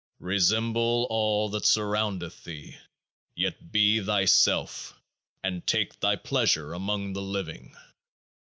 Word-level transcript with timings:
Resemble 0.17 1.05
all 1.11 1.49
that 1.49 1.63
surroundeth 1.63 2.43
thee; 2.43 2.75
yet 3.35 3.71
be 3.71 4.01
Thyself— 4.03 4.99
and 5.43 5.63
take 5.67 5.99
thy 5.99 6.15
pleasure 6.15 6.73
among 6.73 7.13
the 7.13 7.21
living. 7.21 7.77